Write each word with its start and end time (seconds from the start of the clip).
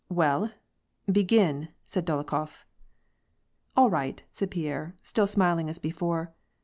"Well, 0.09 0.49
begin," 1.11 1.67
said 1.85 2.07
Dolokhof." 2.07 2.65
All 3.77 3.91
right," 3.91 4.23
said 4.31 4.49
Pierre, 4.49 4.95
still 5.03 5.27
smiling 5.27 5.69
as 5.69 5.77
before. 5.77 6.33